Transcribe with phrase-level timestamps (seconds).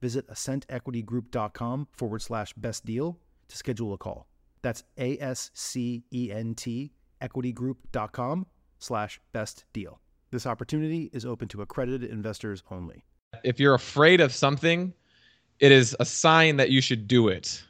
[0.00, 4.26] visit ascentequitygroup.com forward slash best deal to schedule a call.
[4.62, 6.92] That's A S C E N T
[7.22, 8.46] equitygroup.com
[8.78, 10.00] slash best deal.
[10.30, 13.04] This opportunity is open to accredited investors only.
[13.44, 14.92] If you're afraid of something,
[15.58, 17.62] it is a sign that you should do it.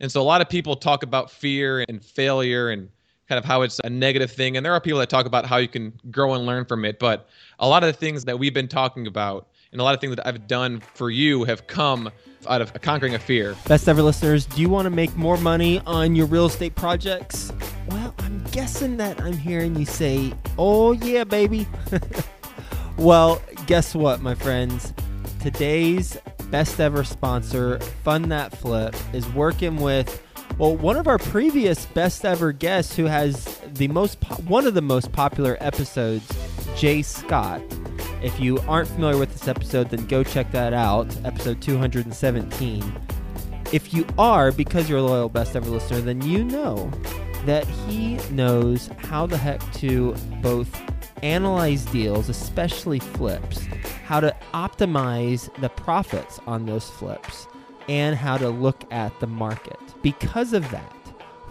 [0.00, 2.88] And so a lot of people talk about fear and failure and
[3.28, 4.56] kind of how it's a negative thing.
[4.56, 6.98] And there are people that talk about how you can grow and learn from it.
[6.98, 10.00] But a lot of the things that we've been talking about and a lot of
[10.00, 12.10] things that I've done for you have come
[12.48, 13.56] out of conquering a fear.
[13.66, 17.52] Best ever listeners, do you want to make more money on your real estate projects?
[17.88, 21.68] Well, I'm guessing that I'm hearing you say, oh, yeah, baby.
[22.96, 24.92] well, guess what, my friends?
[25.40, 26.18] Today's
[26.50, 30.22] best ever sponsor, Fund That Flip, is working with
[30.58, 34.74] well, one of our previous best ever guests who has the most po- one of
[34.74, 36.28] the most popular episodes,
[36.76, 37.62] Jay Scott.
[38.22, 42.82] If you aren't familiar with episode, then go check that out, episode 217.
[43.72, 46.90] If you are, because you're a loyal best ever listener, then you know
[47.44, 50.68] that he knows how the heck to both
[51.22, 53.66] analyze deals, especially flips,
[54.04, 57.46] how to optimize the profits on those flips,
[57.88, 59.78] and how to look at the market.
[60.02, 60.96] Because of that,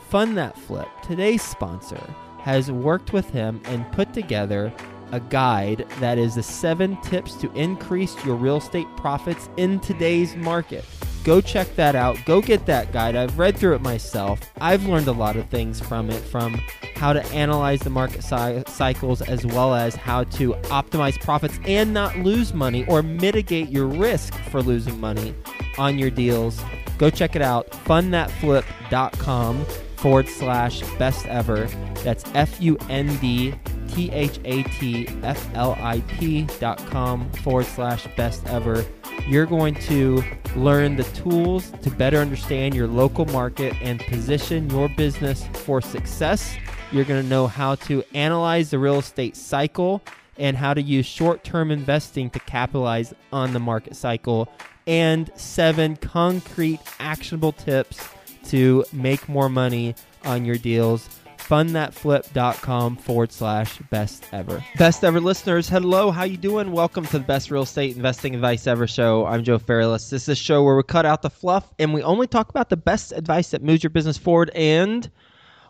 [0.09, 2.01] Fund That Flip, today's sponsor,
[2.39, 4.73] has worked with him and put together
[5.11, 10.35] a guide that is the seven tips to increase your real estate profits in today's
[10.35, 10.85] market.
[11.23, 12.17] Go check that out.
[12.25, 13.15] Go get that guide.
[13.15, 14.39] I've read through it myself.
[14.61, 16.53] I've learned a lot of things from it from
[16.95, 22.17] how to analyze the market cycles as well as how to optimize profits and not
[22.19, 25.35] lose money or mitigate your risk for losing money
[25.77, 26.61] on your deals.
[26.97, 27.69] Go check it out.
[27.71, 29.65] Fundthatflip.com
[29.97, 31.65] forward slash best ever.
[32.03, 33.53] That's F U N D
[33.99, 38.85] T H A T F L I P dot com forward slash best ever.
[39.27, 40.23] You're going to
[40.55, 46.55] learn the tools to better understand your local market and position your business for success.
[46.93, 50.01] You're going to know how to analyze the real estate cycle
[50.37, 54.49] and how to use short term investing to capitalize on the market cycle,
[54.87, 58.07] and seven concrete actionable tips
[58.45, 59.93] to make more money
[60.23, 61.09] on your deals
[61.49, 64.63] fundthatflip.com forward slash best ever.
[64.77, 66.71] Best ever listeners, hello, how you doing?
[66.71, 69.25] Welcome to the best real estate investing advice ever show.
[69.25, 70.11] I'm Joe Fairless.
[70.11, 72.69] This is a show where we cut out the fluff and we only talk about
[72.69, 74.51] the best advice that moves your business forward.
[74.53, 75.09] And,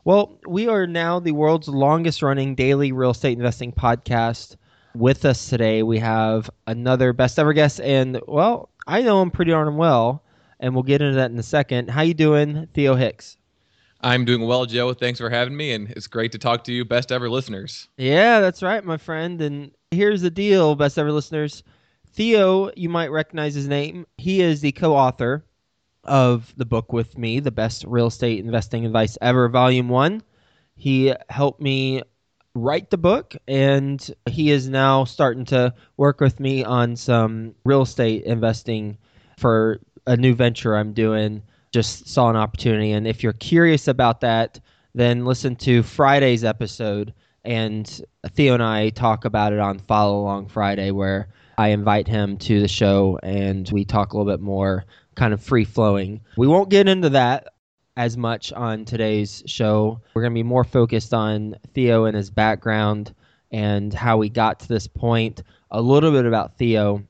[0.03, 4.57] well, we are now the world's longest running daily real estate investing podcast.
[4.95, 7.79] With us today, we have another best ever guest.
[7.79, 10.23] And, well, I know him pretty darn well,
[10.59, 11.89] and we'll get into that in a second.
[11.89, 13.37] How you doing, Theo Hicks?
[14.01, 14.93] I'm doing well, Joe.
[14.93, 17.89] Thanks for having me, and it's great to talk to you, best ever listeners.
[17.97, 19.41] Yeah, that's right, my friend.
[19.41, 21.63] And here's the deal, best ever listeners.
[22.07, 24.05] Theo, you might recognize his name.
[24.17, 25.43] He is the co author
[26.05, 30.23] of the book with me, The Best Real Estate Investing Advice Ever, Volume 1.
[30.75, 32.01] He helped me
[32.55, 37.81] write the book, and he is now starting to work with me on some real
[37.81, 38.97] estate investing
[39.37, 42.91] for a new venture I'm doing just saw an opportunity.
[42.91, 44.59] And if you're curious about that,
[44.95, 47.13] then listen to Friday's episode.
[47.45, 48.01] And
[48.31, 52.59] Theo and I talk about it on Follow Along Friday, where I invite him to
[52.59, 54.85] the show and we talk a little bit more
[55.15, 56.21] kind of free flowing.
[56.37, 57.47] We won't get into that
[57.97, 59.99] as much on today's show.
[60.13, 63.13] We're going to be more focused on Theo and his background
[63.51, 67.03] and how he got to this point, a little bit about Theo,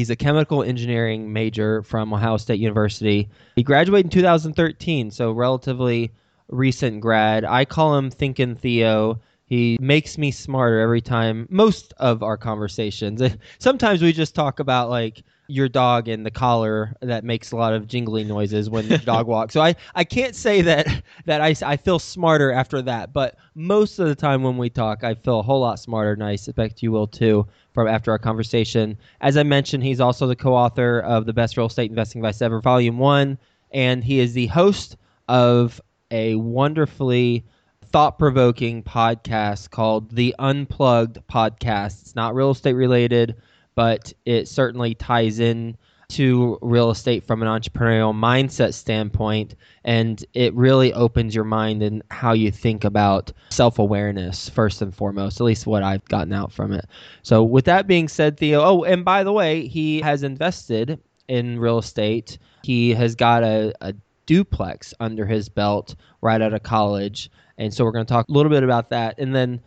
[0.00, 3.28] He's a chemical engineering major from Ohio State University.
[3.54, 6.10] He graduated in 2013, so relatively
[6.48, 7.44] recent grad.
[7.44, 9.20] I call him Thinking Theo.
[9.44, 11.46] He makes me smarter every time.
[11.50, 13.20] Most of our conversations.
[13.58, 17.74] Sometimes we just talk about like your dog and the collar that makes a lot
[17.74, 19.52] of jingling noises when the dog walks.
[19.52, 23.98] So I, I can't say that that I, I feel smarter after that, but most
[23.98, 26.82] of the time when we talk, I feel a whole lot smarter, and I suspect
[26.82, 28.96] you will too from after our conversation.
[29.20, 32.60] As I mentioned, he's also the co-author of the Best Real Estate Investing Advice Ever,
[32.60, 33.38] Volume One,
[33.72, 34.96] and he is the host
[35.28, 35.80] of
[36.10, 37.44] a wonderfully
[37.86, 42.02] thought-provoking podcast called the Unplugged Podcast.
[42.02, 43.36] It's not real estate related
[43.74, 45.76] but it certainly ties in
[46.10, 49.54] to real estate from an entrepreneurial mindset standpoint
[49.84, 55.40] and it really opens your mind and how you think about self-awareness first and foremost
[55.40, 56.86] at least what i've gotten out from it.
[57.22, 60.98] So with that being said theo oh and by the way he has invested
[61.28, 62.38] in real estate.
[62.64, 63.94] He has got a, a
[64.26, 68.32] duplex under his belt right out of college and so we're going to talk a
[68.32, 69.18] little bit about that.
[69.18, 69.60] And then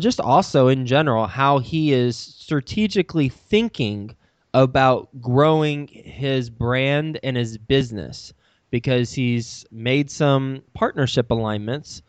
[0.00, 4.14] just also in general how he is strategically thinking
[4.54, 8.32] about growing his brand and his business
[8.70, 12.02] because he's made some partnership alignments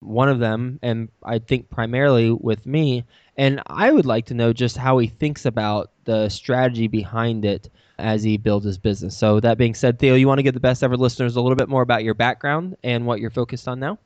[0.00, 3.04] one of them and i think primarily with me
[3.36, 7.68] and i would like to know just how he thinks about the strategy behind it
[7.98, 10.60] as he builds his business so that being said theo you want to give the
[10.60, 13.80] best ever listeners a little bit more about your background and what you're focused on
[13.80, 13.98] now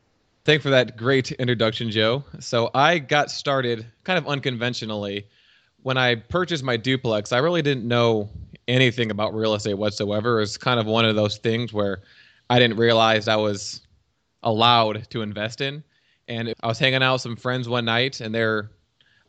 [0.44, 2.24] Thank for that great introduction, Joe.
[2.40, 5.28] So I got started kind of unconventionally.
[5.82, 8.30] When I purchased my duplex, I really didn't know
[8.68, 10.38] anything about real estate whatsoever.
[10.38, 12.02] It was kind of one of those things where
[12.50, 13.80] I didn't realize I was
[14.42, 15.82] allowed to invest in.
[16.28, 18.70] And I was hanging out with some friends one night, and they're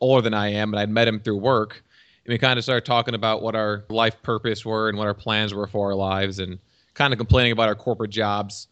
[0.00, 1.82] older than I am, and I'd met them through work.
[2.24, 5.14] And we kind of started talking about what our life purpose were and what our
[5.14, 6.58] plans were for our lives, and
[6.94, 8.68] kind of complaining about our corporate jobs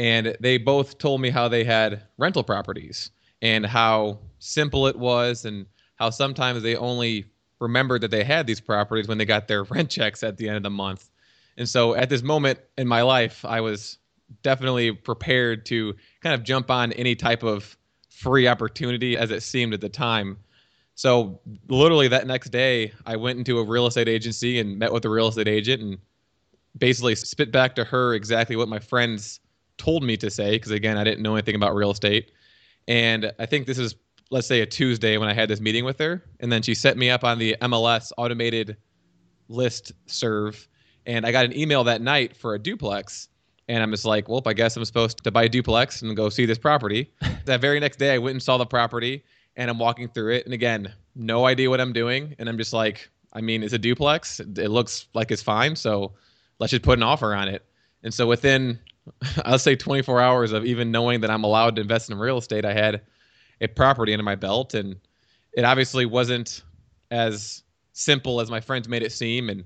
[0.00, 3.10] and they both told me how they had rental properties
[3.42, 5.66] and how simple it was and
[6.00, 7.26] how sometimes they only
[7.60, 10.56] remembered that they had these properties when they got their rent checks at the end
[10.56, 11.10] of the month.
[11.56, 13.98] And so at this moment in my life, I was
[14.42, 17.76] definitely prepared to kind of jump on any type of
[18.08, 20.38] free opportunity as it seemed at the time.
[20.94, 25.04] So literally that next day, I went into a real estate agency and met with
[25.04, 25.98] a real estate agent and
[26.78, 29.40] basically spit back to her exactly what my friends
[29.76, 32.30] told me to say because again I didn't know anything about real estate.
[32.86, 33.94] And I think this is
[34.30, 36.96] let's say a Tuesday when I had this meeting with her, and then she set
[36.96, 38.76] me up on the MLS automated
[39.48, 40.68] list serve,
[41.06, 43.28] and I got an email that night for a duplex.
[43.68, 46.28] And I'm just like, well, I guess I'm supposed to buy a duplex and go
[46.28, 47.12] see this property.
[47.44, 49.24] that very next day, I went and saw the property,
[49.56, 52.72] and I'm walking through it, and again, no idea what I'm doing, and I'm just
[52.72, 54.40] like, I mean, it's a duplex.
[54.40, 56.12] It looks like it's fine, so
[56.58, 57.64] let's just put an offer on it.
[58.02, 58.78] And so within
[59.44, 62.64] I'll say 24 hours of even knowing that I'm allowed to invest in real estate,
[62.64, 63.02] I had
[63.60, 64.96] a property under my belt, and
[65.52, 66.62] it obviously wasn't
[67.10, 67.62] as
[67.92, 69.50] simple as my friends made it seem.
[69.50, 69.64] And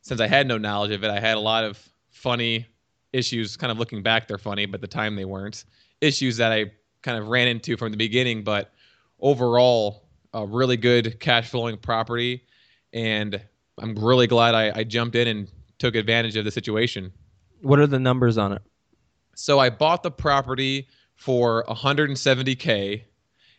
[0.00, 1.78] since I had no knowledge of it, I had a lot of
[2.10, 2.66] funny
[3.12, 3.56] issues.
[3.56, 5.64] Kind of looking back, they're funny, but at the time they weren't.
[6.00, 6.72] Issues that I
[7.02, 8.72] kind of ran into from the beginning, but
[9.20, 10.02] overall,
[10.32, 12.44] a really good cash flowing property,
[12.92, 13.40] and
[13.78, 15.48] I'm really glad I, I jumped in and
[15.78, 17.12] took advantage of the situation.
[17.62, 18.62] What are the numbers on it?
[19.34, 23.02] So I bought the property for 170k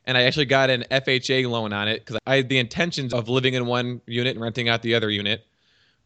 [0.07, 3.30] and I actually got an FHA loan on it because I had the intentions of
[3.30, 5.45] living in one unit and renting out the other unit.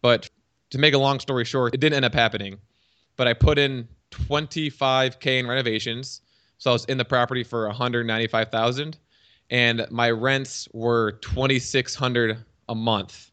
[0.01, 0.29] But
[0.71, 2.57] to make a long story short, it didn't end up happening.
[3.15, 6.21] But I put in 25k in renovations,
[6.57, 8.97] so I was in the property for 195,000,
[9.49, 13.31] and my rents were 2,600 a month,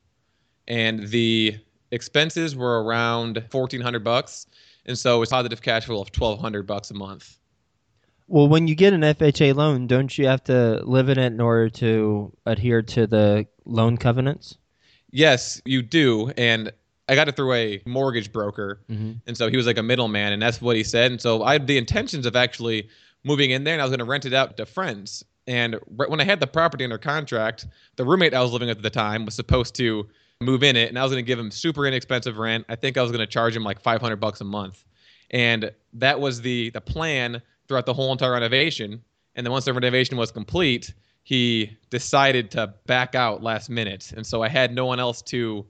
[0.69, 1.57] and the
[1.91, 4.47] expenses were around 1,400 bucks
[4.89, 7.38] and so it's positive cash flow of twelve hundred bucks a month.
[8.29, 11.41] Well, when you get an FHA loan, don't you have to live in it in
[11.41, 14.59] order to adhere to the loan covenants?
[15.11, 16.71] Yes, you do, and
[17.09, 19.13] I got it through a mortgage broker, mm-hmm.
[19.27, 21.11] and so he was like a middleman, and that's what he said.
[21.11, 22.89] And so I had the intentions of actually
[23.25, 25.25] moving in there, and I was going to rent it out to friends.
[25.47, 27.67] And when I had the property under contract,
[27.97, 30.07] the roommate I was living with at the time was supposed to
[30.43, 32.67] move in it, and I was going to give him super inexpensive rent.
[32.69, 34.85] I think I was going to charge him like 500 bucks a month,
[35.31, 39.03] and that was the the plan throughout the whole entire renovation.
[39.37, 44.27] And then once the renovation was complete, he decided to back out last minute, and
[44.27, 45.67] so I had no one else to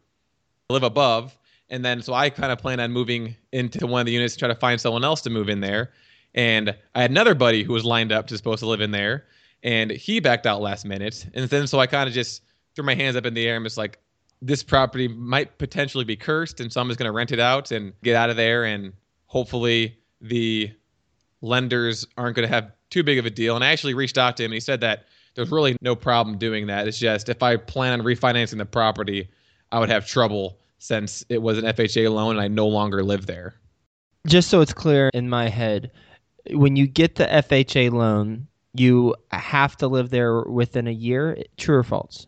[0.70, 1.36] live above.
[1.68, 4.38] And then so I kind of planned on moving into one of the units to
[4.38, 5.90] try to find someone else to move in there.
[6.34, 9.26] And I had another buddy who was lined up to supposed to live in there,
[9.62, 11.26] and he backed out last minute.
[11.34, 12.42] And then so I kind of just
[12.74, 13.98] threw my hands up in the air and was like,
[14.40, 17.72] this property might potentially be cursed, and so I'm just going to rent it out
[17.72, 18.64] and get out of there.
[18.64, 18.92] And
[19.26, 20.70] hopefully, the
[21.40, 23.54] lenders aren't going to have too big of a deal.
[23.54, 25.04] And I actually reached out to him, and he said that
[25.34, 26.88] there's really no problem doing that.
[26.88, 29.28] It's just if I plan on refinancing the property,
[29.70, 33.26] I would have trouble since it was an FHA loan and I no longer live
[33.26, 33.54] there.
[34.26, 35.90] Just so it's clear in my head,
[36.50, 41.42] when you get the FHA loan, you have to live there within a year.
[41.56, 42.26] True or false?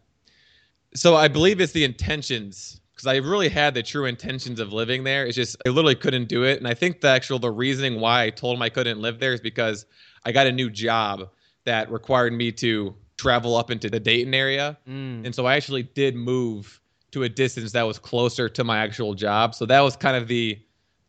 [0.94, 5.04] So I believe it's the intentions because I really had the true intentions of living
[5.04, 5.24] there.
[5.24, 8.24] It's just I literally couldn't do it, and I think the actual the reasoning why
[8.24, 9.86] I told him I couldn't live there is because
[10.26, 11.30] I got a new job
[11.64, 15.24] that required me to travel up into the Dayton area, Mm.
[15.24, 16.78] and so I actually did move
[17.12, 19.54] to a distance that was closer to my actual job.
[19.54, 20.58] So that was kind of the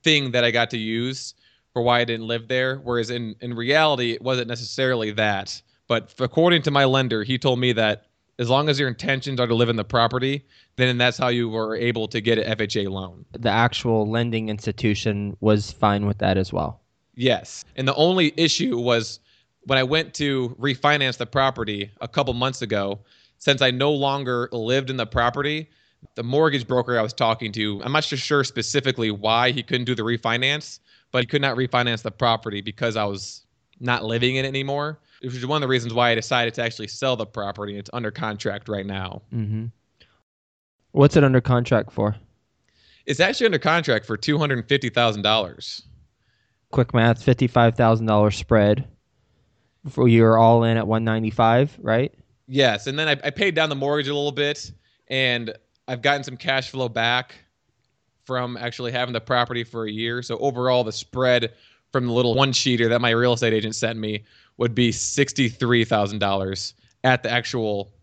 [0.04, 1.36] thing that I got to use
[1.74, 2.78] for why I didn't live there.
[2.78, 5.62] Whereas in in reality, it wasn't necessarily that.
[5.88, 8.06] But according to my lender, he told me that
[8.42, 10.44] as long as your intentions are to live in the property,
[10.76, 13.24] then that's how you were able to get an FHA loan.
[13.38, 16.82] The actual lending institution was fine with that as well.
[17.14, 17.64] Yes.
[17.76, 19.20] And the only issue was
[19.68, 23.02] when I went to refinance the property a couple months ago,
[23.38, 25.70] since I no longer lived in the property,
[26.16, 29.94] the mortgage broker I was talking to, I'm not sure specifically why he couldn't do
[29.94, 30.80] the refinance,
[31.12, 33.46] but he could not refinance the property because I was
[33.80, 35.00] not living in it anymore.
[35.24, 37.78] Which is one of the reasons why I decided to actually sell the property.
[37.78, 39.22] It's under contract right now.
[39.34, 39.66] Mm-hmm.
[40.94, 42.16] What's it under contract for?
[43.06, 45.84] It's actually under contract for two hundred and fifty thousand dollars.
[46.72, 48.88] Quick math: fifty-five thousand dollars spread.
[49.90, 52.14] For you're all in at one ninety-five, right?
[52.48, 54.72] Yes, and then I, I paid down the mortgage a little bit,
[55.08, 55.54] and
[55.88, 57.36] I've gotten some cash flow back
[58.26, 60.22] from actually having the property for a year.
[60.22, 61.54] So overall, the spread
[61.92, 64.24] from the little one sheeter that my real estate agent sent me
[64.58, 67.94] would be sixty-three thousand dollars at the actual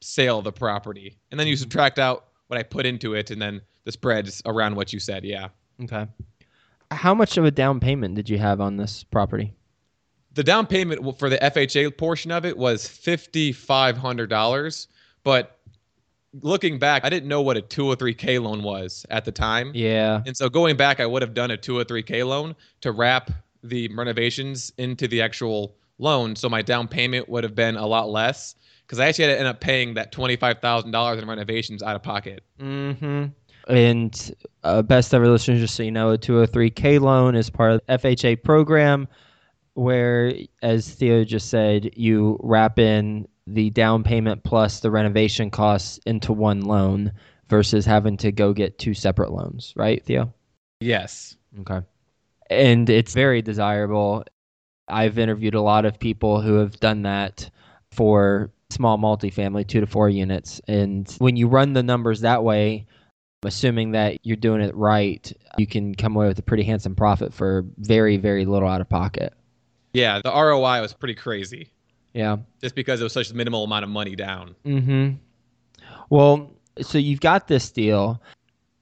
[0.00, 1.60] sale of the property, and then you mm-hmm.
[1.60, 5.24] subtract out what I put into it, and then the spread's around what you said.
[5.24, 5.48] Yeah,
[5.82, 6.06] Okay.
[6.90, 9.52] How much of a down payment did you have on this property?
[10.36, 14.86] the down payment for the FHA portion of it was fifty-five hundred dollars,
[15.24, 15.58] but
[16.42, 19.32] looking back, I didn't know what a two or three K loan was at the
[19.32, 19.72] time.
[19.74, 20.22] Yeah.
[20.26, 22.92] And so going back, I would have done a two or three K loan to
[22.92, 23.30] wrap
[23.68, 26.36] the renovations into the actual loan.
[26.36, 28.54] So my down payment would have been a lot less
[28.86, 32.44] because I actually had to end up paying that $25,000 in renovations out of pocket.
[32.60, 33.26] Mm-hmm.
[33.68, 37.80] And uh, best ever listeners, just so you know, a 203k loan is part of
[37.86, 39.08] the FHA program,
[39.74, 40.32] where,
[40.62, 46.32] as Theo just said, you wrap in the down payment plus the renovation costs into
[46.32, 47.12] one loan
[47.48, 50.32] versus having to go get two separate loans, right, Theo?
[50.80, 51.36] Yes.
[51.60, 51.80] Okay.
[52.50, 54.24] And it's very desirable.
[54.88, 57.50] I've interviewed a lot of people who have done that
[57.90, 60.60] for small multifamily, two to four units.
[60.68, 62.86] And when you run the numbers that way,
[63.42, 67.32] assuming that you're doing it right, you can come away with a pretty handsome profit
[67.34, 69.32] for very, very little out of pocket.
[69.92, 71.70] Yeah, the ROI was pretty crazy
[72.12, 72.36] Yeah.
[72.60, 74.54] just because it was such a minimal amount of money down.
[74.64, 75.14] Mm-hmm.
[76.10, 76.50] Well,
[76.80, 78.20] so you've got this deal,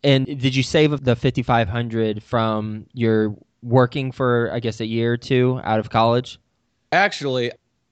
[0.02, 4.86] and did you save the fifty five hundred from your working for I guess a
[4.86, 6.38] year or two out of college?
[6.92, 7.50] Actually,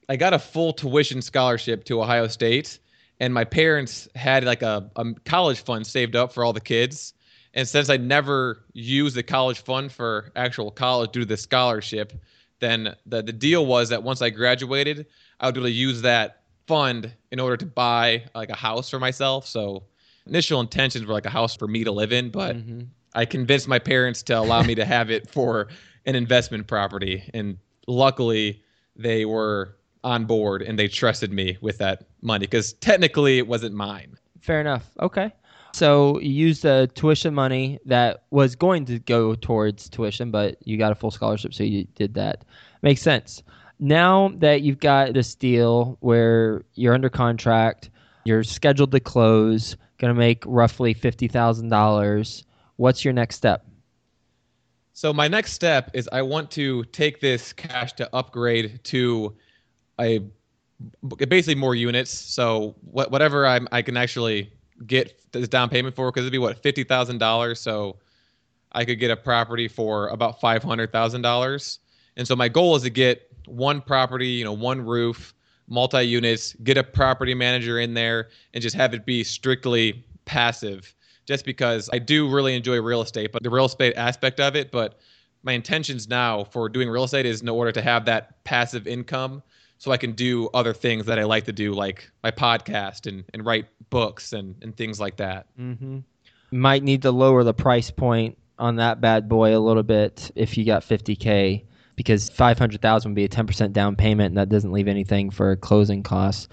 [0.09, 2.79] I got a full tuition scholarship to Ohio State,
[3.19, 7.15] and my parents had like a, a college fund saved up for all the kids.
[7.55, 12.13] And since I never used the college fund for actual college due to the scholarship,
[12.61, 15.07] then the, the deal was that once I graduated,
[15.41, 18.89] I would be able to use that fund in order to buy like a house
[18.89, 19.47] for myself.
[19.47, 19.85] So
[20.27, 22.87] initial intentions were like a house for me to live in, but Mhm.
[23.15, 25.69] I convinced my parents to allow me to have it for
[26.07, 27.29] an investment property.
[27.35, 28.63] And luckily,
[28.97, 33.75] they were on board and they trusted me with that money because technically it wasn't
[33.75, 34.17] mine.
[34.41, 34.91] Fair enough.
[35.01, 35.33] Okay.
[35.75, 40.77] So you used the tuition money that was going to go towards tuition, but you
[40.77, 42.45] got a full scholarship, so you did that.
[42.83, 43.43] Makes sense.
[43.79, 47.91] Now that you've got this deal where you're under contract,
[48.25, 52.45] you're scheduled to close, going to make roughly fifty thousand dollars.
[52.83, 53.65] What's your next step?
[54.93, 59.37] So my next step is I want to take this cash to upgrade to
[60.01, 60.21] a
[61.29, 62.11] basically more units.
[62.11, 64.53] So what, whatever I'm, I can actually
[64.85, 67.61] get this down payment for, because it'd be what fifty thousand dollars.
[67.61, 68.01] So
[68.73, 71.79] I could get a property for about five hundred thousand dollars.
[72.17, 75.35] And so my goal is to get one property, you know, one roof,
[75.69, 80.97] multi units, get a property manager in there, and just have it be strictly passive.
[81.25, 84.73] Just because I do really enjoy real estate, but the real estate aspect of it,
[84.73, 84.99] but
[85.43, 89.43] my intentions now for doing real estate is in order to have that passive income
[89.79, 93.25] so I can do other things that I like to do, like my podcast and,
[93.35, 95.47] and write books and, and things like that.
[95.59, 95.99] Mm-hmm.
[96.53, 100.57] Might need to lower the price point on that bad boy a little bit if
[100.57, 101.65] you got 50k
[101.97, 106.03] because 500,000 would be a 10% down payment and that doesn't leave anything for closing
[106.03, 106.49] costs.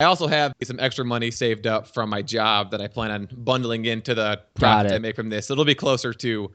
[0.00, 3.28] I also have some extra money saved up from my job that I plan on
[3.32, 5.50] bundling into the profit I make from this.
[5.50, 6.50] It'll be closer to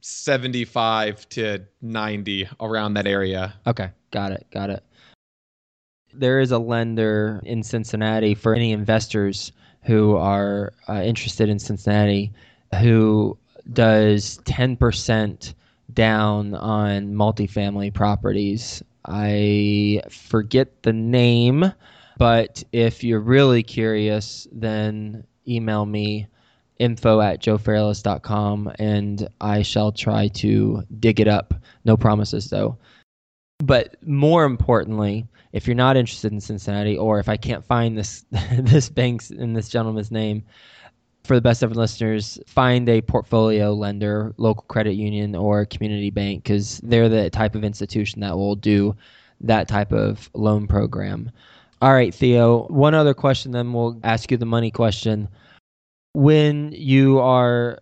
[0.00, 3.54] 75 to 90 around that area.
[3.66, 4.84] Okay, got it, got it.
[6.14, 9.50] There is a lender in Cincinnati for any investors
[9.82, 12.32] who are uh, interested in Cincinnati
[12.80, 13.36] who
[13.72, 15.54] does 10%
[15.92, 18.84] down on multifamily properties.
[19.04, 21.72] I forget the name,
[22.20, 26.26] but if you're really curious, then email me
[26.78, 31.54] info at joefairless.com and I shall try to dig it up.
[31.86, 32.76] No promises though.
[33.64, 38.26] But more importantly, if you're not interested in Cincinnati or if I can't find this
[38.58, 40.42] this bank's and this gentleman's name,
[41.24, 46.44] for the best ever listeners, find a portfolio lender, local credit union, or community bank
[46.44, 48.94] because they're the type of institution that will do
[49.40, 51.30] that type of loan program.
[51.82, 55.28] All right, Theo, one other question, then we'll ask you the money question
[56.12, 57.80] when you are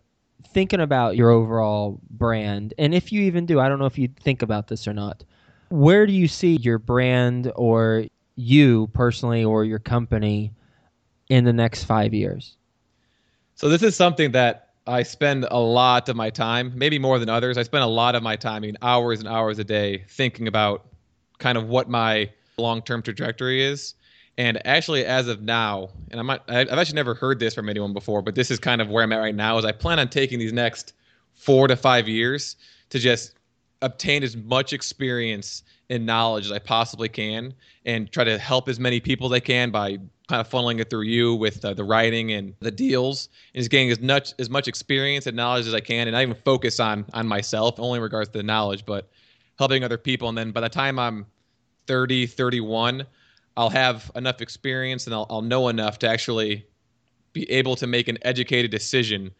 [0.52, 4.08] thinking about your overall brand, and if you even do, I don't know if you
[4.20, 5.24] think about this or not,
[5.70, 8.04] where do you see your brand or
[8.36, 10.52] you personally or your company
[11.28, 12.56] in the next five years?
[13.54, 17.28] So, this is something that I spend a lot of my time, maybe more than
[17.28, 17.58] others.
[17.58, 20.46] I spend a lot of my time, I mean, hours and hours a day, thinking
[20.46, 20.86] about
[21.38, 23.94] kind of what my long term trajectory is.
[24.36, 27.92] And actually, as of now, and I'm not, I've actually never heard this from anyone
[27.92, 29.58] before, but this is kind of where I'm at right now.
[29.58, 30.92] Is I plan on taking these next
[31.34, 32.56] four to five years
[32.90, 33.34] to just
[33.82, 37.52] obtain as much experience and knowledge as I possibly can,
[37.84, 39.98] and try to help as many people as I can by
[40.28, 43.70] kind of funneling it through you with uh, the writing and the deals, and just
[43.70, 46.78] getting as much as much experience and knowledge as I can, and not even focus
[46.78, 49.10] on on myself, only in regards to the knowledge, but
[49.58, 50.28] helping other people.
[50.28, 51.26] And then by the time I'm
[51.88, 53.04] 30, 31
[53.58, 56.64] I'll have enough experience and I'll, I'll know enough to actually
[57.32, 59.32] be able to make an educated decision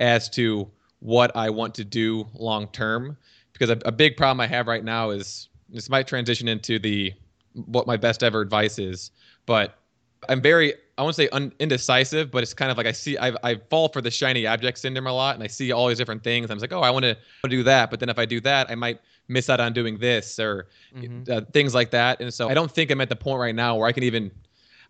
[0.00, 0.70] as to
[1.00, 3.18] what I want to do long term.
[3.52, 7.12] Because a, a, big problem I have right now is this might transition into the
[7.52, 9.10] what my best ever advice is,
[9.44, 9.78] but
[10.26, 13.34] I'm very I won't say un, indecisive, but it's kind of like I see I
[13.42, 16.24] I fall for the shiny object syndrome a lot, and I see all these different
[16.24, 16.50] things.
[16.50, 17.16] I'm like, oh, I want to
[17.48, 20.38] do that, but then if I do that, I might miss out on doing this
[20.38, 21.30] or mm-hmm.
[21.30, 22.20] uh, things like that.
[22.20, 24.30] And so I don't think I'm at the point right now where I can even,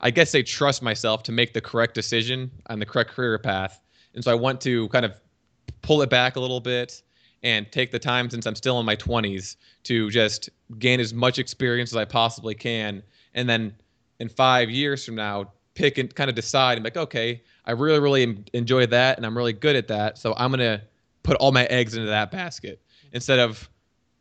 [0.00, 3.80] I guess, say trust myself to make the correct decision on the correct career path.
[4.14, 5.14] And so I want to kind of
[5.82, 7.02] pull it back a little bit
[7.42, 11.38] and take the time since I'm still in my 20s to just gain as much
[11.38, 13.02] experience as I possibly can.
[13.34, 13.74] And then
[14.18, 17.72] in five years from now, pick and kind of decide and be like, okay, I
[17.72, 20.18] really, really enjoy that and I'm really good at that.
[20.18, 20.82] So I'm going to
[21.22, 22.80] put all my eggs into that basket
[23.12, 23.68] instead of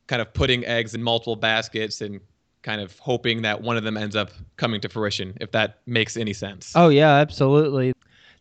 [0.07, 2.19] kind of putting eggs in multiple baskets and
[2.61, 6.17] kind of hoping that one of them ends up coming to fruition, if that makes
[6.17, 6.73] any sense.
[6.75, 7.93] Oh, yeah, absolutely.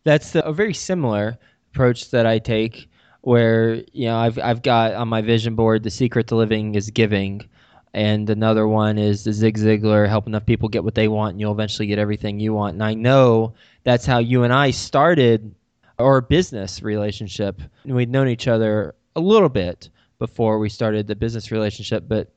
[0.05, 1.38] That's a very similar
[1.72, 2.88] approach that I take
[3.22, 6.90] where, you know, I've, I've got on my vision board, the secret to living is
[6.90, 7.48] giving.
[7.94, 11.40] And another one is the Zig Ziglar, help enough people get what they want, and
[11.40, 12.74] you'll eventually get everything you want.
[12.74, 15.55] And I know that's how you and I started
[15.98, 17.62] our business relationship.
[17.85, 22.05] We'd known each other a little bit, before we started the business relationship.
[22.09, 22.33] But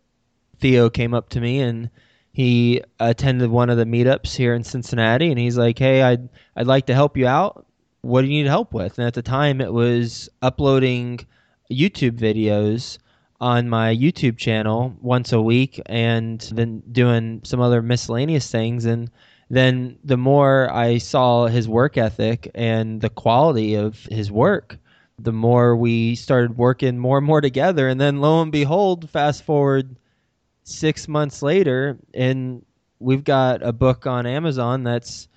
[0.60, 1.90] Theo came up to me and
[2.38, 6.68] he attended one of the meetups here in Cincinnati, and he's like, "Hey, I'd I'd
[6.68, 7.66] like to help you out.
[8.02, 11.20] What do you need help with?" And at the time, it was uploading
[11.72, 13.00] YouTube videos
[13.42, 18.86] on my YouTube channel once a week, and then doing some other miscellaneous things.
[18.86, 19.10] And
[19.50, 24.78] then the more I saw his work ethic and the quality of his work,
[25.20, 27.88] the more we started working more and more together.
[27.88, 29.96] And then lo and behold, fast forward
[30.64, 32.64] six months later, and
[33.00, 35.28] we've got a book on Amazon that's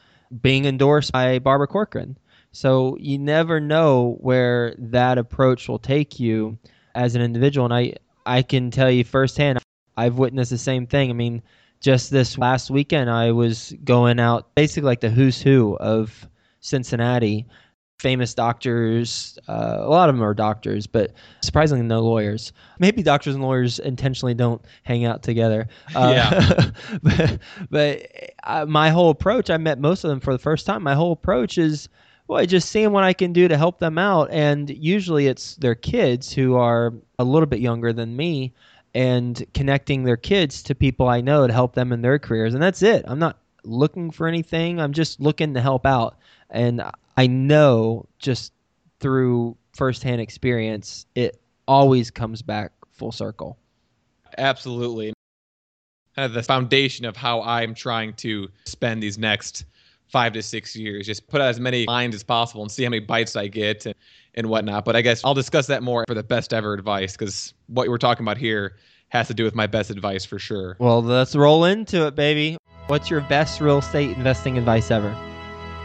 [0.43, 2.17] being endorsed by Barbara Corcoran.
[2.53, 6.59] So you never know where that approach will take you
[6.95, 7.65] as an individual.
[7.67, 7.95] And I,
[8.27, 9.61] I can tell you firsthand,
[9.97, 11.11] I've witnessed the same thing.
[11.11, 11.43] I mean,
[11.81, 16.29] just this last weekend, I was going out basically like the who's who of
[16.61, 17.47] Cincinnati
[18.01, 19.39] famous doctors.
[19.47, 22.53] Uh, a lot of them are doctors, but surprisingly, no lawyers.
[22.79, 25.69] Maybe doctors and lawyers intentionally don't hang out together.
[25.95, 26.71] Uh, yeah.
[27.03, 27.39] but,
[27.71, 28.11] but
[28.45, 30.83] uh, my whole approach, I met most of them for the first time.
[30.83, 31.89] My whole approach is,
[32.27, 34.31] well, just seeing what I can do to help them out.
[34.31, 38.55] And usually it's their kids who are a little bit younger than me
[38.95, 42.55] and connecting their kids to people I know to help them in their careers.
[42.55, 43.05] And that's it.
[43.07, 44.81] I'm not looking for anything.
[44.81, 46.17] I'm just looking to help out.
[46.51, 46.83] And
[47.17, 48.53] I know just
[49.01, 53.57] through firsthand experience, it always comes back full circle.
[54.39, 55.13] Absolutely.
[56.17, 59.65] kind of the foundation of how I'm trying to spend these next
[60.09, 61.07] five to six years.
[61.07, 63.87] Just put out as many lines as possible and see how many bites I get
[63.87, 63.95] and,
[64.35, 64.85] and whatnot.
[64.85, 67.99] But I guess I'll discuss that more for the best ever advice because what we're
[67.99, 68.77] talking about here
[69.09, 70.77] has to do with my best advice for sure.
[70.79, 72.57] Well, let's roll into it, baby.
[72.87, 75.17] What's your best real estate investing advice ever?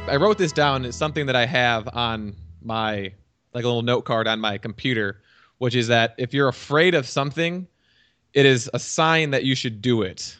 [0.07, 0.85] I wrote this down.
[0.85, 3.11] It's something that I have on my
[3.53, 5.21] like a little note card on my computer,
[5.57, 7.67] which is that if you're afraid of something,
[8.33, 10.37] it is a sign that you should do it.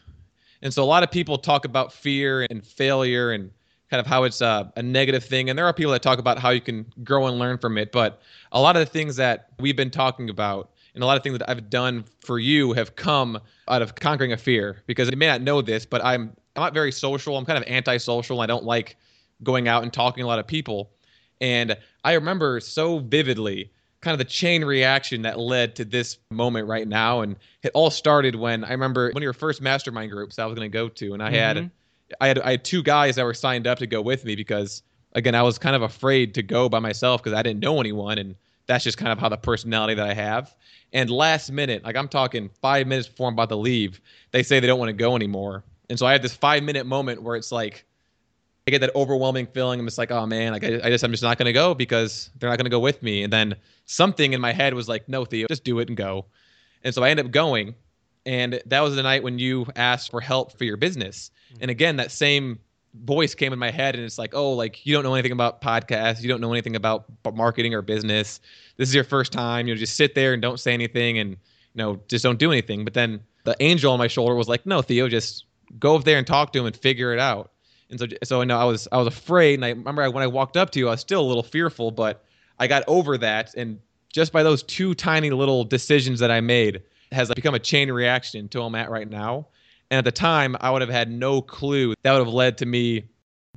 [0.61, 3.49] And so a lot of people talk about fear and failure and
[3.89, 5.49] kind of how it's a, a, negative thing.
[5.49, 7.91] And there are people that talk about how you can grow and learn from it.
[7.91, 11.23] But a lot of the things that we've been talking about and a lot of
[11.23, 14.83] things that I've done for you have come out of conquering a fear.
[14.85, 17.35] Because you may not know this, but I'm I'm not very social.
[17.37, 18.41] I'm kind of antisocial.
[18.41, 18.95] I don't like
[19.43, 20.91] going out and talking to a lot of people.
[21.41, 23.71] And I remember so vividly
[24.05, 27.21] kind of the chain reaction that led to this moment right now.
[27.21, 30.55] And it all started when I remember one of your first mastermind groups I was
[30.55, 31.35] going to go to, and I mm-hmm.
[31.35, 31.71] had
[32.21, 34.83] I had I had two guys that were signed up to go with me because
[35.13, 38.19] again I was kind of afraid to go by myself because I didn't know anyone,
[38.19, 38.35] and
[38.67, 40.55] that's just kind of how the personality that I have.
[40.93, 43.99] And last minute, like I'm talking five minutes before I'm about to leave,
[44.31, 45.63] they say they don't want to go anymore.
[45.89, 47.85] And so I had this five minute moment where it's like
[48.67, 49.79] I get that overwhelming feeling.
[49.79, 52.31] I'm just like, oh man, like I, I just I'm just not gonna go because
[52.39, 53.23] they're not gonna go with me.
[53.23, 56.25] And then something in my head was like, no, Theo, just do it and go.
[56.83, 57.75] And so I ended up going.
[58.25, 61.29] And that was the night when you asked for help for your business.
[61.53, 61.61] Mm-hmm.
[61.61, 62.57] And again, that same
[63.03, 65.61] voice came in my head and it's like, oh, like you don't know anything about
[65.61, 68.39] podcasts, you don't know anything about marketing or business.
[68.77, 69.67] This is your first time.
[69.67, 71.37] You know, just sit there and don't say anything and you
[71.75, 72.83] know, just don't do anything.
[72.83, 75.45] But then the angel on my shoulder was like, no, Theo, just
[75.77, 77.51] go over there and talk to him and figure it out.
[77.89, 80.27] And so, so I know I was I was afraid, and I remember when I
[80.27, 82.23] walked up to you, I was still a little fearful, but
[82.59, 83.79] I got over that, and
[84.11, 88.47] just by those two tiny little decisions that I made has become a chain reaction
[88.49, 89.47] to where I'm at right now.
[89.91, 92.65] And at the time, I would have had no clue that would have led to
[92.65, 93.03] me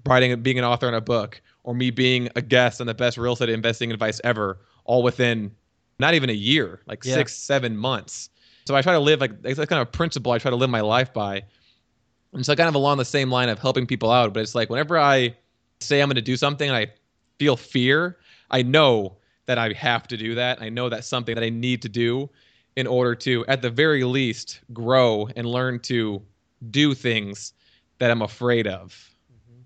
[0.07, 3.17] writing, being an author on a book, or me being a guest on the best
[3.17, 5.51] real estate investing advice ever, all within
[5.99, 7.15] not even a year, like yeah.
[7.15, 8.31] six, seven months.
[8.67, 10.71] So I try to live like that's kind of a principle I try to live
[10.71, 11.45] my life by.
[12.33, 14.71] And so kind of along the same line of helping people out, but it's like
[14.71, 15.35] whenever I
[15.81, 16.89] say I'm going to do something and I
[17.39, 18.19] feel fear,
[18.51, 20.61] I know that I have to do that.
[20.61, 22.29] I know that's something that I need to do
[22.77, 26.23] in order to, at the very least, grow and learn to
[26.71, 27.55] do things
[27.99, 29.11] that I'm afraid of.
[29.33, 29.63] Mm-hmm.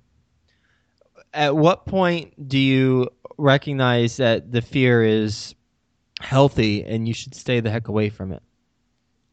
[1.35, 5.55] At what point do you recognize that the fear is
[6.21, 8.43] healthy and you should stay the heck away from it?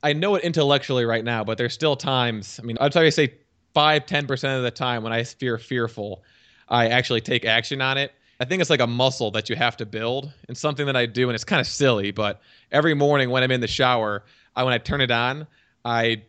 [0.02, 2.60] I know it intellectually right now, but there's still times.
[2.62, 3.34] I mean, I'd probably say
[3.74, 6.24] five, ten percent of the time when I feel fearful,
[6.70, 8.14] I actually take action on it.
[8.40, 11.06] I think it's like a muscle that you have to build, and something that I
[11.06, 14.24] do, and it's kind of silly, but every morning when I'm in the shower,
[14.56, 15.46] I when I turn it on,
[15.84, 16.24] I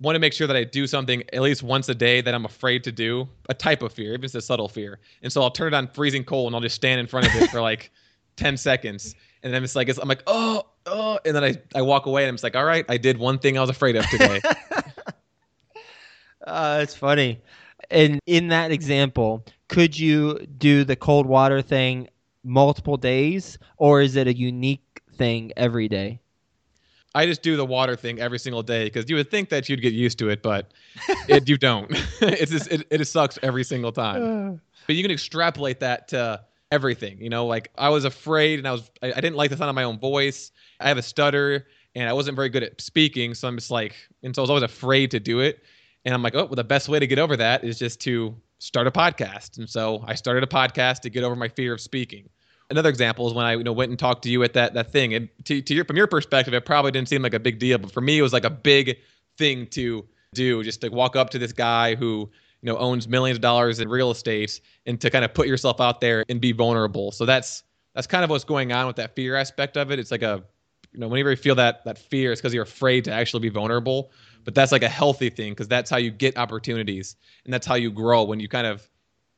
[0.00, 2.44] want to make sure that I do something at least once a day that I'm
[2.44, 4.98] afraid to do, a type of fear, even if it's a subtle fear.
[5.22, 7.34] And so I'll turn it on freezing cold, and I'll just stand in front of
[7.40, 7.90] it for like
[8.36, 11.82] ten seconds, and then it's like it's, I'm like, oh, oh, and then I, I
[11.82, 13.96] walk away and I'm just like, all right, I did one thing I was afraid
[13.96, 14.40] of today.
[16.46, 17.40] uh, it's funny.
[17.90, 22.08] And in that example, could you do the cold water thing
[22.42, 26.20] multiple days, or is it a unique thing every day?
[27.14, 29.80] I just do the water thing every single day because you would think that you'd
[29.80, 30.72] get used to it, but
[31.28, 31.90] it, you don't.
[32.20, 34.60] it's just, it, it sucks every single time.
[34.86, 37.20] but you can extrapolate that to everything.
[37.20, 39.70] You know, like I was afraid and I was I, I didn't like the sound
[39.70, 40.50] of my own voice.
[40.80, 43.94] I have a stutter and I wasn't very good at speaking, so I'm just like,
[44.22, 45.62] and so I was always afraid to do it.
[46.04, 48.36] And I'm like, oh, well, the best way to get over that is just to
[48.58, 49.58] start a podcast.
[49.58, 52.28] And so I started a podcast to get over my fear of speaking.
[52.68, 54.90] Another example is when I you know went and talked to you at that that
[54.90, 55.14] thing.
[55.14, 57.78] And to, to your from your perspective, it probably didn't seem like a big deal,
[57.78, 58.98] but for me, it was like a big
[59.38, 60.62] thing to do.
[60.62, 62.28] Just to walk up to this guy who
[62.66, 65.80] you know owns millions of dollars in real estate and to kind of put yourself
[65.80, 67.12] out there and be vulnerable.
[67.12, 67.62] So that's
[67.94, 70.00] that's kind of what's going on with that fear aspect of it.
[70.00, 70.42] It's like a
[70.92, 73.50] you know whenever you feel that that fear, it's because you're afraid to actually be
[73.50, 74.10] vulnerable.
[74.42, 77.76] But that's like a healthy thing because that's how you get opportunities and that's how
[77.76, 78.88] you grow when you kind of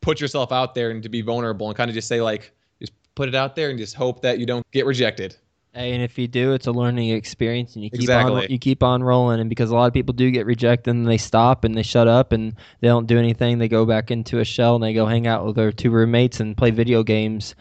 [0.01, 2.93] put yourself out there and to be vulnerable and kind of just say like just
[3.15, 5.37] put it out there and just hope that you don't get rejected.
[5.79, 8.47] Hey, and if you do, it's a learning experience, and you keep exactly.
[8.47, 9.39] on you keep on rolling.
[9.39, 12.09] And because a lot of people do get rejected, and they stop and they shut
[12.09, 13.59] up and they don't do anything.
[13.59, 16.41] They go back into a shell and they go hang out with their two roommates
[16.41, 17.55] and play video games,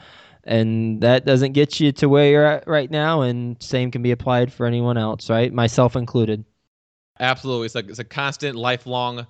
[0.45, 3.21] and that doesn't get you to where you're at right now.
[3.21, 5.53] And same can be applied for anyone else, right?
[5.53, 6.43] Myself included.
[7.19, 9.27] Absolutely, it's like it's a constant, lifelong,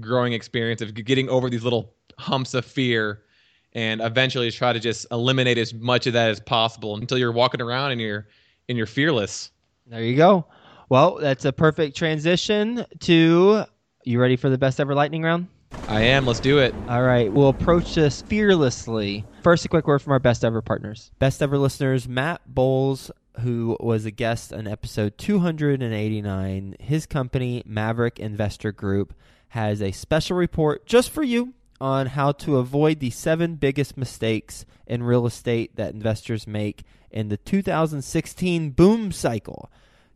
[0.00, 3.24] growing experience of getting over these little humps of fear
[3.74, 7.60] and eventually try to just eliminate as much of that as possible until you're walking
[7.60, 8.26] around and you're
[8.68, 9.50] and you're fearless.
[9.86, 10.46] There you go.
[10.88, 13.64] Well, that's a perfect transition to.
[14.04, 15.46] You ready for the best ever lightning round?
[15.88, 16.26] I am.
[16.26, 16.74] Let's do it.
[16.88, 19.24] All right, we'll approach this fearlessly.
[19.42, 21.10] First, a quick word from our best ever partners.
[21.18, 26.76] Best ever listeners, Matt Bowles, who was a guest on episode 289.
[26.78, 29.14] His company, Maverick Investor Group,
[29.48, 34.64] has a special report just for you on how to avoid the seven biggest mistakes
[34.86, 39.68] in real estate that investors make in the 2016 boom cycle.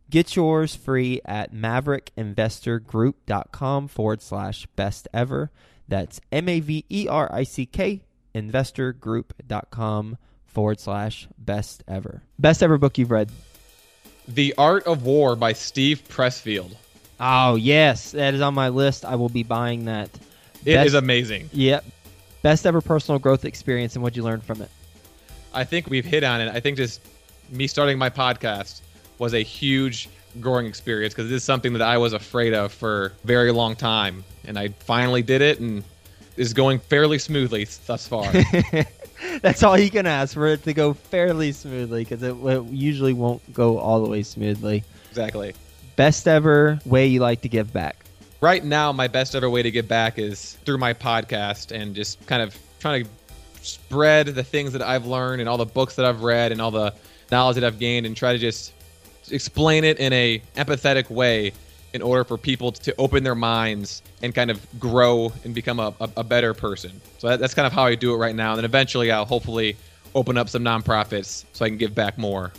[0.09, 5.51] Get yours free at maverickinvestorgroup.com forward slash best ever.
[5.89, 8.03] That's M A V E R I C K
[8.33, 12.23] investorgroup.com forward slash best ever.
[12.39, 13.29] Best ever book you've read.
[14.27, 16.75] The Art of War by Steve Pressfield.
[17.19, 18.11] Oh, yes.
[18.11, 19.03] That is on my list.
[19.03, 20.09] I will be buying that.
[20.67, 21.49] It is Best- amazing.
[21.53, 21.85] Yep.
[22.41, 24.69] Best ever personal growth experience and what you learned from it.
[25.53, 26.53] I think we've hit on it.
[26.53, 27.01] I think just
[27.49, 28.81] me starting my podcast
[29.17, 30.09] was a huge
[30.41, 33.75] growing experience because this is something that I was afraid of for a very long
[33.75, 34.23] time.
[34.45, 35.83] And I finally did it and
[36.35, 38.31] is going fairly smoothly thus far.
[39.41, 43.13] That's all you can ask for it to go fairly smoothly because it, it usually
[43.13, 44.83] won't go all the way smoothly.
[45.09, 45.53] exactly.
[45.95, 48.05] Best ever way you like to give back.
[48.39, 52.23] Right now, my best ever way to get back is through my podcast and just
[52.27, 53.09] kind of trying to
[53.61, 56.69] spread the things that I've learned and all the books that I've read and all
[56.69, 56.93] the
[57.31, 58.73] knowledge that I've gained and try to just
[59.31, 61.51] explain it in a empathetic way
[61.93, 65.91] in order for people to open their minds and kind of grow and become a,
[65.99, 67.01] a, a better person.
[67.17, 68.51] So that, that's kind of how I do it right now.
[68.51, 69.75] And then eventually I'll hopefully
[70.13, 72.53] open up some nonprofits so I can give back more.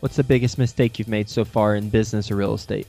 [0.00, 2.88] What's the biggest mistake you've made so far in business or real estate?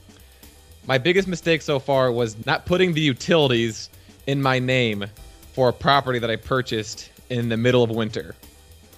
[0.87, 3.89] My biggest mistake so far was not putting the utilities
[4.27, 5.05] in my name
[5.53, 8.35] for a property that I purchased in the middle of winter.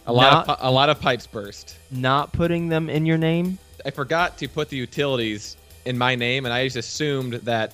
[0.05, 1.77] A lot of Not- pi- a lot of pipes burst.
[1.91, 3.57] Not putting them in your name?
[3.85, 7.73] I forgot to put the utilities in my name, and I just assumed that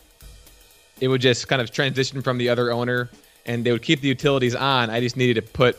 [0.99, 3.10] it would just kind of transition from the other owner,
[3.47, 4.91] and they would keep the utilities on.
[4.91, 5.78] I just needed to put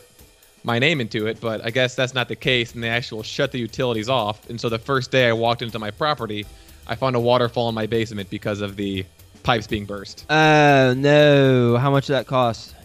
[0.63, 3.53] my name into it, but I guess that's not the case, and they actually shut
[3.53, 4.49] the utilities off.
[4.49, 6.45] And so the first day I walked into my property,
[6.87, 9.05] I found a waterfall in my basement because of the
[9.43, 10.25] pipes being burst.
[10.29, 11.77] Oh, no.
[11.77, 12.75] How much did that cost?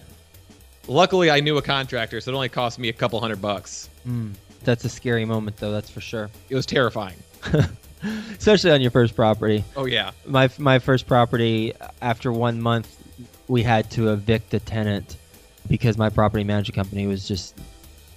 [0.89, 3.89] Luckily, I knew a contractor, so it only cost me a couple hundred bucks.
[4.07, 4.33] Mm,
[4.65, 6.31] that's a scary moment, though, that's for sure.
[6.49, 7.17] It was terrifying.
[8.39, 9.63] Especially on your first property.
[9.77, 12.97] Oh yeah, My, my first property, after one month,
[13.47, 15.17] we had to evict a tenant
[15.69, 17.59] because my property management company was just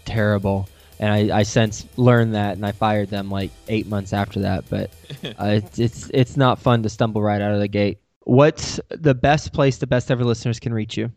[0.05, 0.69] terrible.
[0.99, 4.65] And I, I since learned that, and I fired them like eight months after that.
[4.69, 4.91] But
[5.39, 7.99] uh, it's, it's it's not fun to stumble right out of the gate.
[8.25, 11.11] What's the best place the best ever listeners can reach you?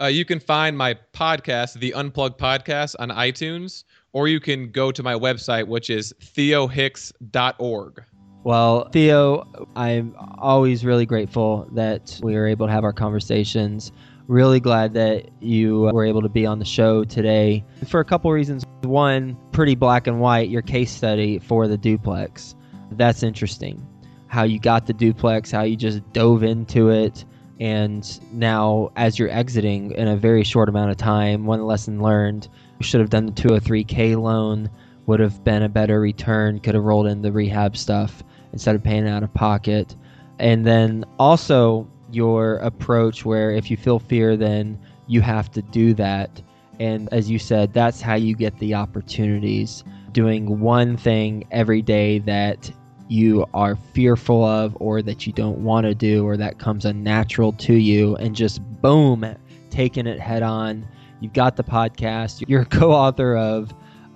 [0.00, 4.92] uh, you can find my podcast, the Unplugged Podcast, on iTunes, or you can go
[4.92, 8.04] to my website, which is theohicks.org.
[8.44, 13.92] Well, Theo, I'm always really grateful that we were able to have our conversations.
[14.28, 18.04] Really glad that you uh, were able to be on the show today for a
[18.04, 18.62] couple reasons.
[18.82, 22.54] One, pretty black and white, your case study for the duplex.
[22.92, 23.86] That's interesting.
[24.26, 27.24] How you got the duplex, how you just dove into it,
[27.58, 32.48] and now as you're exiting in a very short amount of time, one lesson learned,
[32.78, 34.68] you should have done the 203k loan,
[35.06, 38.84] would have been a better return, could have rolled in the rehab stuff instead of
[38.84, 39.96] paying out of pocket.
[40.38, 45.94] And then also your approach where if you feel fear, then you have to do
[45.94, 46.42] that.
[46.80, 49.84] And as you said, that's how you get the opportunities.
[50.12, 52.70] Doing one thing every day that
[53.08, 57.52] you are fearful of or that you don't want to do or that comes unnatural
[57.54, 59.24] to you and just boom,
[59.70, 60.86] taking it head on.
[61.20, 62.44] You've got the podcast.
[62.46, 63.74] You're co author of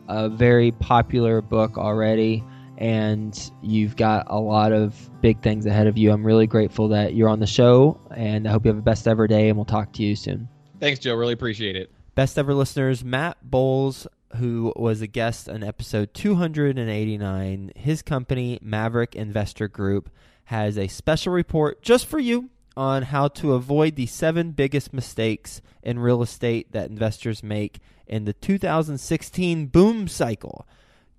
[0.09, 2.45] a very popular book already
[2.83, 6.11] and you've got a lot of big things ahead of you.
[6.11, 9.07] I'm really grateful that you're on the show, and I hope you have a best
[9.07, 10.49] ever day, and we'll talk to you soon.
[10.81, 11.15] Thanks, Joe.
[11.15, 11.93] Really appreciate it.
[12.17, 19.15] Best ever listeners, Matt Bowles, who was a guest on episode 289, his company, Maverick
[19.15, 20.11] Investor Group,
[20.47, 25.63] has a special report just for you on how to avoid the seven biggest mistakes
[25.85, 30.67] in real estate that investors make in the 2016 boom cycle.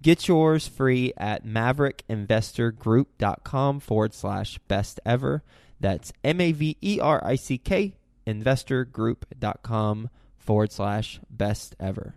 [0.04, 5.44] Get yours free at maverickinvestorgroup.com forward slash best ever.
[5.80, 7.96] That's M A V E R I C K
[8.28, 12.16] investorgroup.com forward slash best ever.